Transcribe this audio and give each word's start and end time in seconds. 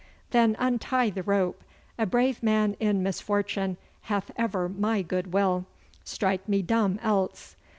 'Then 0.31 0.55
untie 0.57 1.11
the 1.11 1.21
rope. 1.21 1.61
A 1.99 2.07
brave 2.07 2.41
man 2.41 2.75
in 2.79 3.03
misfortune 3.03 3.77
hath 4.09 4.31
ever 4.35 4.67
my 4.67 5.03
goodwill, 5.03 5.67
strike 6.03 6.49
me 6.49 6.63
dumb 6.63 6.97
else! 7.03 7.55